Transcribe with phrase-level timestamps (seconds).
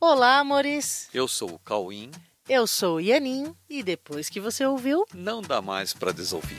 [0.00, 1.08] Olá, amores.
[1.12, 2.12] Eu sou o Cauim.
[2.48, 6.56] Eu sou o Ianin e depois que você ouviu, Não dá mais para desouvir.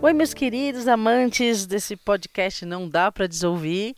[0.00, 3.96] Oi, meus queridos amantes desse podcast Não Dá Pra Desouvir,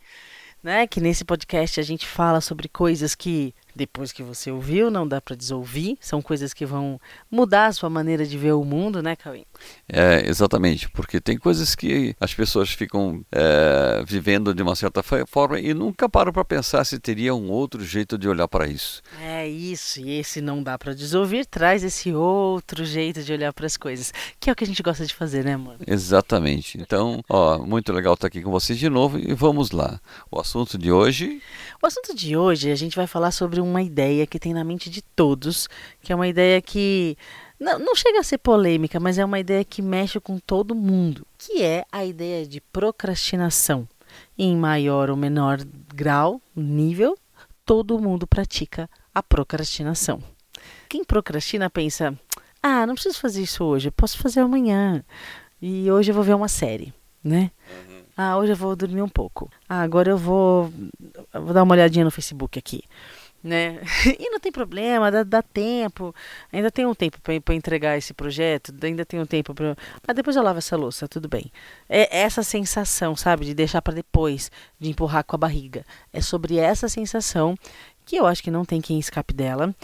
[0.63, 0.87] né?
[0.87, 5.21] Que nesse podcast a gente fala sobre coisas que depois que você ouviu não dá
[5.21, 7.01] pra desouvir, são coisas que vão
[7.31, 9.45] mudar a sua maneira de ver o mundo, né, Cauim?
[9.89, 15.61] É, exatamente, porque tem coisas que as pessoas ficam é, vivendo de uma certa forma
[15.61, 19.01] e nunca param para pensar se teria um outro jeito de olhar para isso.
[19.23, 23.67] É isso, e esse não dá pra desouvir traz esse outro jeito de olhar para
[23.67, 25.77] as coisas, que é o que a gente gosta de fazer, né, amor?
[25.87, 26.79] Exatamente.
[26.81, 30.01] Então, ó, muito legal estar aqui com vocês de novo e vamos lá.
[30.31, 31.41] O assunto de hoje
[31.81, 34.91] O assunto de hoje a gente vai falar sobre uma ideia que tem na mente
[34.91, 35.69] de todos,
[36.03, 37.17] que é uma ideia que
[37.59, 41.27] não, não chega a ser polêmica, mas é uma ideia que mexe com todo mundo,
[41.37, 43.89] que é a ideia de procrastinação.
[44.37, 45.59] Em maior ou menor
[45.95, 47.17] grau, nível,
[47.65, 50.23] todo mundo pratica a procrastinação.
[50.89, 52.19] Quem procrastina pensa:
[52.63, 55.05] ah, não preciso fazer isso hoje, posso fazer amanhã.
[55.61, 57.51] E hoje eu vou ver uma série, né?
[58.17, 59.51] Ah, hoje eu vou dormir um pouco.
[59.69, 60.73] Ah, agora eu vou,
[61.33, 62.83] eu vou dar uma olhadinha no Facebook aqui.
[63.43, 63.81] Né?
[64.19, 66.15] E não tem problema, dá, dá tempo.
[66.53, 69.77] Ainda tem um tempo para entregar esse projeto, ainda tem um tempo para.
[70.07, 71.51] Ah, depois eu lavo essa louça, tudo bem.
[71.89, 75.85] É essa sensação, sabe, de deixar para depois, de empurrar com a barriga.
[76.13, 77.57] É sobre essa sensação
[78.05, 79.75] que eu acho que não tem quem escape dela.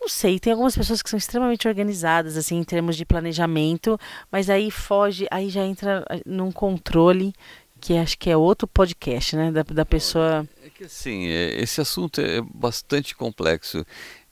[0.00, 4.00] Não sei, tem algumas pessoas que são extremamente organizadas, assim, em termos de planejamento,
[4.32, 7.34] mas aí foge, aí já entra ah, num controle
[7.80, 9.50] que acho que é outro podcast, né?
[9.50, 10.46] Da, da pessoa.
[10.64, 13.84] É que assim, é- esse assunto é bastante complexo.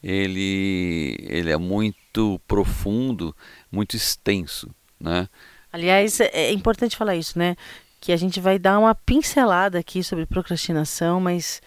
[0.02, 3.34] Ele, ele é muito profundo,
[3.70, 5.28] muito extenso, né?
[5.72, 7.56] Aliás, é é importante falar isso, né?
[8.00, 11.60] Que a gente vai dar uma pincelada aqui sobre procrastinação, mas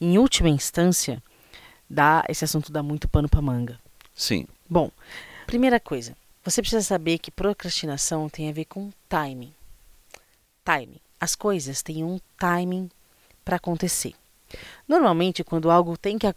[0.00, 1.22] em última instância,
[1.88, 3.78] dá, esse assunto dá muito pano para manga.
[4.14, 4.90] Sim, Bom,
[5.46, 9.52] primeira coisa, você precisa saber que procrastinação tem a ver com timing.
[10.64, 11.00] Timing.
[11.24, 12.90] As coisas têm um timing
[13.42, 14.12] para acontecer.
[14.86, 16.30] Normalmente, quando algo tem que,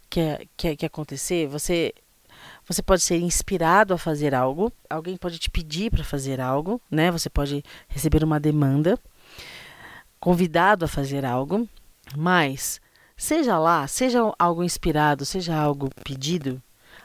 [0.56, 1.92] que, que, acontecer, você
[2.66, 7.10] você pode ser inspirado a fazer algo, alguém pode te pedir para fazer algo, né?
[7.10, 8.98] Você pode receber uma demanda,
[10.18, 11.68] convidado a fazer algo,
[12.16, 12.80] mas
[13.14, 16.62] seja lá, seja algo inspirado, seja algo pedido,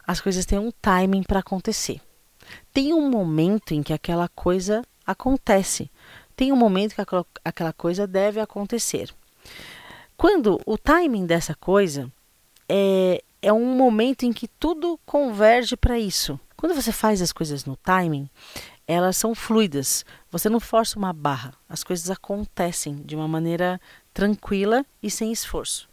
[0.07, 2.00] as coisas têm um timing para acontecer.
[2.71, 5.91] Tem um momento em que aquela coisa acontece.
[6.35, 7.01] Tem um momento que
[7.44, 9.13] aquela, coisa deve acontecer.
[10.17, 12.11] Quando o timing dessa coisa
[12.67, 16.39] é, é um momento em que tudo converge para isso.
[16.55, 18.29] Quando você faz as coisas no timing,
[18.88, 20.05] elas são fluidas.
[20.31, 21.53] Você não força uma barra.
[21.67, 23.79] As coisas acontecem de uma maneira
[24.13, 25.89] tranquila e sem esforço.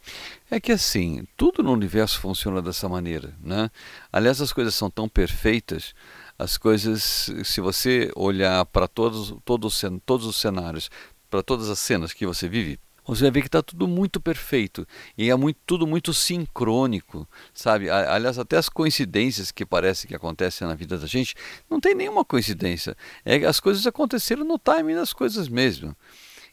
[0.49, 3.69] É que assim, tudo no universo funciona dessa maneira, né?
[4.11, 5.93] Aliás, as coisas são tão perfeitas,
[6.41, 10.89] as coisas, se você olhar para todos, todos, todos os cenários,
[11.29, 14.87] para todas as cenas que você vive, você vai ver que está tudo muito perfeito
[15.15, 17.91] e é muito, tudo muito sincrônico, sabe?
[17.91, 21.35] Aliás, até as coincidências que parece que acontecem na vida da gente,
[21.69, 22.97] não tem nenhuma coincidência.
[23.23, 25.95] É, as coisas aconteceram no timing das coisas mesmo.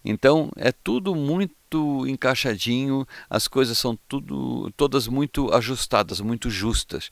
[0.04, 7.08] Então é tudo muito encaixadinho, as coisas são tudo, todas muito ajustadas, muito justas.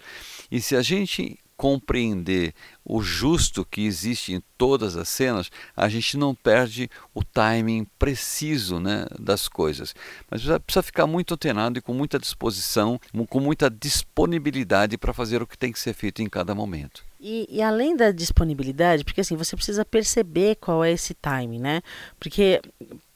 [0.50, 6.16] E se a gente compreender o justo que existe em todas as cenas, a gente
[6.16, 9.94] não perde o timing preciso né, das coisas.
[10.30, 15.46] Mas precisa, ficar muito antenado e com muita disposição, com muita disponibilidade para fazer o
[15.46, 17.04] que tem que ser feito em cada momento.
[17.18, 21.82] E, e além da disponibilidade, porque assim, você precisa perceber qual é esse timing, né?
[22.20, 22.60] Porque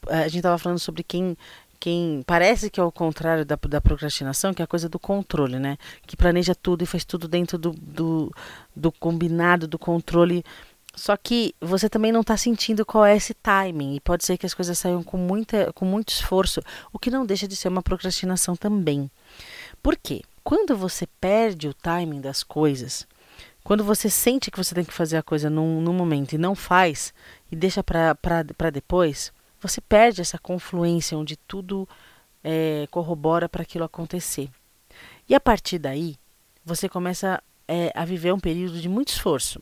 [0.07, 1.37] eh, a gente estava falando sobre quem,
[1.81, 5.57] quem parece que é o contrário da, da procrastinação, que é a coisa do controle,
[5.57, 5.79] né?
[6.05, 8.31] Que planeja tudo e faz tudo dentro do, do,
[8.75, 10.45] do combinado, do controle.
[10.93, 13.95] Só que você também não está sentindo qual é esse timing.
[13.95, 16.61] E pode ser que as coisas saiam com, muita, com muito esforço,
[16.93, 19.09] o que não deixa de ser uma procrastinação também.
[19.81, 20.21] Por quê?
[20.43, 23.07] Quando você perde o timing das coisas,
[23.63, 26.53] quando você sente que você tem que fazer a coisa num, num momento e não
[26.53, 27.11] faz,
[27.51, 31.87] e deixa para depois, você perde essa confluência onde tudo
[32.43, 34.49] é, corrobora para aquilo acontecer.
[35.29, 36.17] E a partir daí,
[36.65, 39.61] você começa é, a viver um período de muito esforço.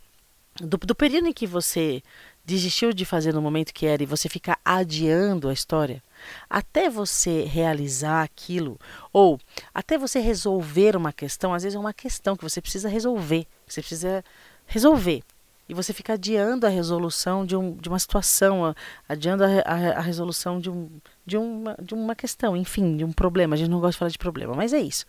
[0.60, 2.02] Do, do período em que você
[2.44, 6.02] desistiu de fazer no momento que era e você fica adiando a história,
[6.50, 8.80] até você realizar aquilo,
[9.14, 9.40] ou
[9.74, 13.82] até você resolver uma questão, às vezes é uma questão que você precisa resolver, você
[13.82, 14.24] precisa
[14.66, 15.24] resolver.
[15.70, 18.76] E você fica adiando a resolução de, um, de uma situação,
[19.08, 20.90] adiando a, a, a resolução de, um,
[21.24, 23.54] de, uma, de uma questão, enfim, de um problema.
[23.54, 25.06] A gente não gosta de falar de problema, mas é isso.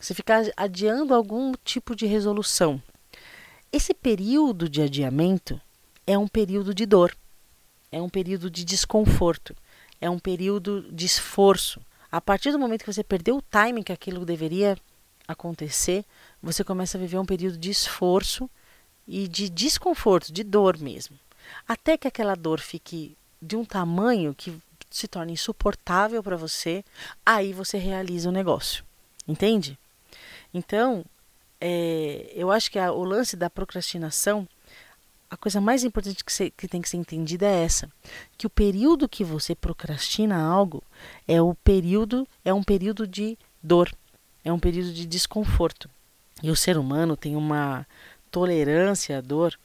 [0.00, 2.82] Você fica adiando algum tipo de resolução.
[3.70, 5.60] Esse período de adiamento
[6.06, 7.14] é um período de dor,
[7.92, 9.54] é um período de desconforto,
[10.00, 11.78] é um período de esforço.
[12.10, 14.78] A partir do momento que você perdeu o timing que aquilo deveria
[15.28, 16.06] acontecer,
[16.42, 18.48] você começa a viver um período de esforço
[19.06, 21.18] e de desconforto, de dor mesmo.
[21.68, 24.56] Até que aquela dor fique de um tamanho que
[24.90, 26.84] se torne insuportável para você,
[27.26, 28.84] aí você realiza o negócio.
[29.26, 29.78] Entende?
[30.52, 31.04] Então,
[31.60, 34.46] é, eu acho que a, o lance da procrastinação,
[35.28, 37.90] a coisa mais importante que, que tem que ser entendida é essa:
[38.38, 40.82] que o período que você procrastina algo
[41.26, 43.92] é o período, é um período de dor,
[44.44, 45.90] é um período de desconforto.
[46.42, 47.86] E o ser humano tem uma
[48.34, 49.56] tolerância à dor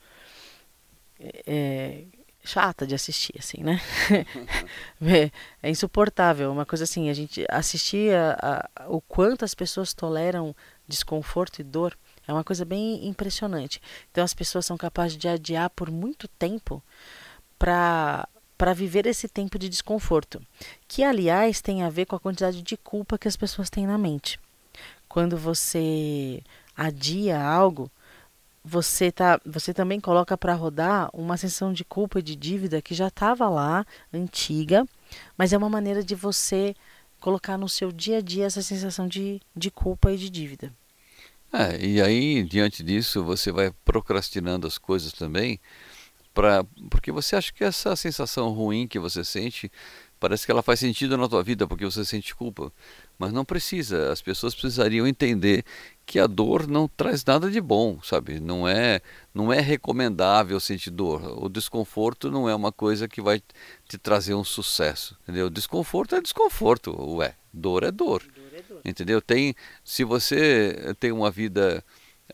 [1.44, 2.04] é,
[2.44, 3.80] chata de assistir, assim, né?
[5.02, 5.30] é,
[5.60, 6.52] é, insuportável.
[6.52, 10.54] Uma coisa assim, a gente assistir a, a, o quanto as pessoas toleram
[10.86, 13.82] desconforto e dor é uma coisa bem impressionante.
[14.12, 16.80] Então as pessoas são capazes de adiar por muito tempo
[17.58, 20.38] para para viver esse tempo de desconforto,
[20.86, 23.96] que aliás tem a ver com a quantidade de culpa que as pessoas têm na
[23.96, 24.38] mente.
[25.08, 26.42] Quando você
[26.76, 27.90] adia algo,
[28.64, 32.94] você tá, você também coloca para rodar uma sensação de culpa e de dívida que
[32.94, 34.86] já estava lá, antiga,
[35.36, 36.74] mas é uma maneira de você
[37.20, 40.72] colocar no seu dia a dia essa sensação de, de culpa e de dívida.
[41.52, 45.58] É, e aí, diante disso, você vai procrastinando as coisas também,
[46.32, 49.70] pra, porque você acha que essa sensação ruim que você sente
[50.20, 52.70] parece que ela faz sentido na tua vida porque você sente culpa.
[53.18, 54.12] Mas não precisa.
[54.12, 55.64] As pessoas precisariam entender
[56.04, 58.38] que a dor não traz nada de bom, sabe?
[58.38, 59.00] Não é,
[59.34, 61.42] não é recomendável sentir dor.
[61.42, 63.42] O desconforto não é uma coisa que vai
[63.88, 65.48] te trazer um sucesso, entendeu?
[65.48, 67.34] Desconforto é desconforto, ué.
[67.52, 68.22] Dor é dor.
[68.22, 68.80] dor, é dor.
[68.84, 69.20] Entendeu?
[69.20, 71.82] Tem, se você tem uma vida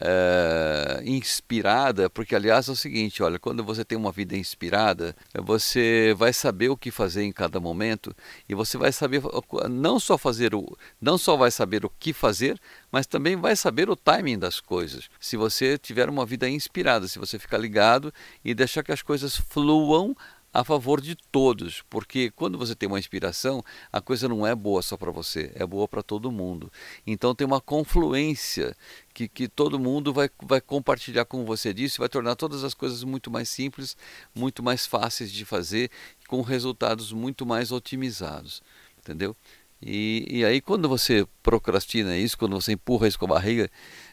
[0.01, 6.15] é, inspirada, porque aliás é o seguinte, olha, quando você tem uma vida inspirada, você
[6.17, 8.15] vai saber o que fazer em cada momento
[8.49, 9.23] e você vai saber
[9.71, 12.61] não só fazer o, não só vai saber o que fazer,
[12.91, 15.09] mas também vai saber o timing das coisas.
[15.21, 18.13] Se você tiver uma vida inspirada, se você ficar ligado
[18.45, 20.17] e deixar que as coisas fluam
[20.61, 23.63] a favor de todos, porque quando você tem uma inspiração,
[23.93, 26.73] a coisa não é boa só para você, é boa para todo mundo.
[27.07, 28.75] Então tem uma confluência
[29.13, 33.05] que, que todo mundo vai, vai compartilhar com você disso vai tornar todas as coisas
[33.05, 33.97] muito mais simples,
[34.35, 35.91] muito mais fáceis de fazer,
[36.27, 38.63] com resultados muito mais otimizados,
[38.99, 39.37] entendeu?
[39.83, 43.71] E, e aí quando você procrastina isso, quando você empurra isso com a barriga,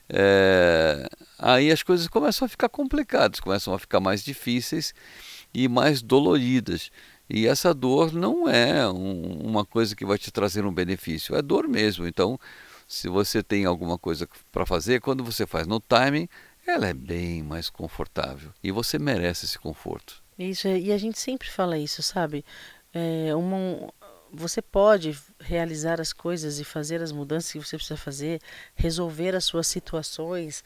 [0.10, 1.08] é,
[1.40, 4.94] aí as coisas começam a ficar complicadas, começam a ficar mais difíceis
[5.54, 6.92] e mais doloridas.
[7.30, 11.42] E essa dor não é um, uma coisa que vai te trazer um benefício, é
[11.42, 12.08] dor mesmo.
[12.08, 12.40] Então,
[12.88, 16.28] se você tem alguma coisa para fazer, quando você faz no timing,
[16.66, 20.22] ela é bem mais confortável e você merece esse conforto.
[20.38, 22.44] Isso, e a gente sempre fala isso, sabe?
[22.94, 23.92] É uma,
[24.32, 28.42] você pode realizar as coisas e fazer as mudanças que você precisa fazer,
[28.76, 30.64] resolver as suas situações,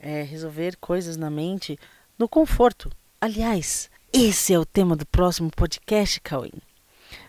[0.00, 1.78] é, resolver coisas na mente
[2.18, 2.90] no conforto.
[3.20, 6.50] Aliás, esse é o tema do próximo podcast, Cauê.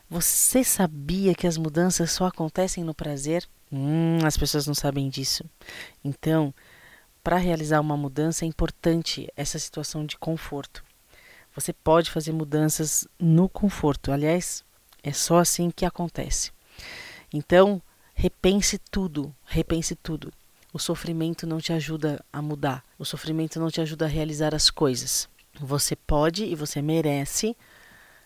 [0.10, 3.46] Você sabia que as mudanças só acontecem no prazer?
[3.70, 5.44] Hum, as pessoas não sabem disso.
[6.02, 6.54] Então,
[7.22, 10.82] para realizar uma mudança é importante essa situação de conforto.
[11.54, 14.14] Você pode fazer mudanças no conforto.
[14.14, 14.64] Aliás,
[15.04, 16.52] é só assim que acontece.
[17.34, 17.82] Então,
[18.16, 20.32] repense tudo, repense tudo.
[20.72, 22.82] O sofrimento não te ajuda a mudar.
[22.98, 25.28] O sofrimento não te ajuda a realizar as coisas.
[25.60, 27.56] Você pode e você merece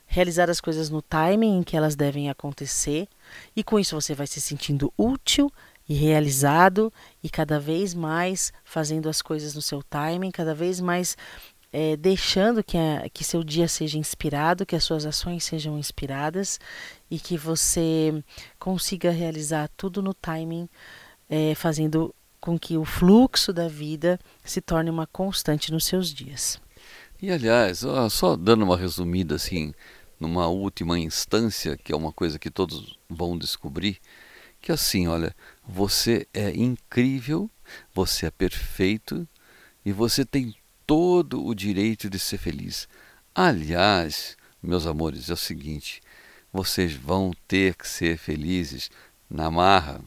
[0.06, 3.08] realizar as coisas no timing em que elas devem acontecer,
[3.56, 5.50] e com isso você vai se sentindo útil
[5.88, 6.92] e realizado
[7.24, 11.16] e cada vez mais fazendo as coisas no seu timing, cada vez mais
[11.72, 16.60] é, deixando que, a, que seu dia seja inspirado, que as suas ações sejam inspiradas
[17.10, 18.22] e que você
[18.60, 20.68] consiga realizar tudo no timing,
[21.30, 26.60] é, fazendo com que o fluxo da vida se torne uma constante nos seus dias.
[27.22, 29.76] E aliás, só dando uma resumida assim,
[30.20, 34.00] numa última instância, que é uma coisa que todos vão descobrir,
[34.60, 37.48] que assim, olha, você é incrível,
[37.94, 39.28] você é perfeito
[39.86, 40.56] e você tem
[40.88, 42.88] todo o direito de ser feliz.
[43.36, 46.02] Aliás, meus amores, é o seguinte,
[46.52, 48.90] vocês vão ter que ser felizes
[49.30, 50.02] na marra,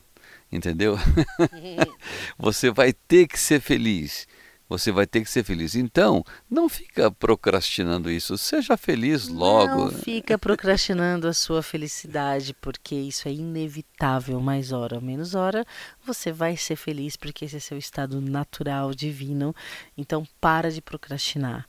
[0.50, 0.99] entendeu?
[2.37, 4.26] você vai ter que ser feliz
[4.68, 5.75] Você vai ter que ser feliz.
[5.75, 8.38] Então, não fica procrastinando isso.
[8.38, 9.85] Seja feliz logo.
[9.85, 14.40] Não fica procrastinando a sua felicidade, porque isso é inevitável.
[14.40, 15.66] Mais hora ou menos hora,
[16.04, 19.54] você vai ser feliz, porque esse é seu estado natural, divino.
[19.97, 21.68] Então, para de procrastinar.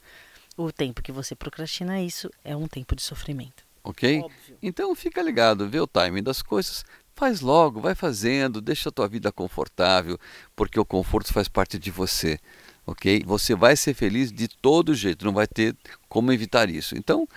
[0.58, 3.66] O tempo que você procrastina isso é um tempo de sofrimento.
[3.84, 4.22] Ok?
[4.22, 4.58] Óbvio.
[4.64, 6.86] Então, fica ligado, vê o timing das coisas.
[7.14, 10.18] Faz logo, vai fazendo, deixa a tua vida confortável,
[10.56, 12.40] porque o conforto faz parte de você
[12.86, 13.24] ok?
[13.26, 15.76] Você vai ser feliz de todo jeito, não vai ter
[16.08, 16.96] como evitar isso.
[16.96, 17.28] Então,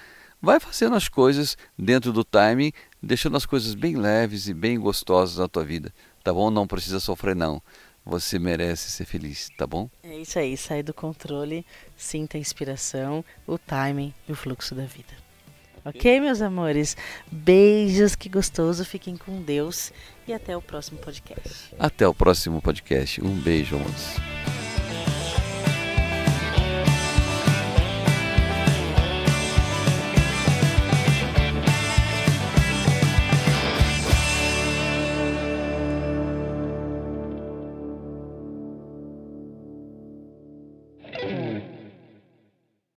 [0.40, 5.38] vai fazendo as coisas dentro do timing, deixando as coisas bem leves e bem gostosas
[5.38, 6.50] na tua vida, tá bom?
[6.50, 7.62] Não precisa sofrer não.
[8.04, 9.90] Você merece ser feliz, tá bom?
[10.02, 14.84] É isso aí, sai do controle, sinta a inspiração, o timing e o fluxo da
[14.84, 15.28] vida.
[15.84, 16.96] Ok, meus amores?
[17.30, 18.84] Beijos, que gostoso.
[18.84, 19.92] Fiquem com Deus
[20.26, 21.74] e até o próximo podcast.
[21.78, 23.22] Até o próximo podcast.
[23.24, 24.27] Um beijo, amores.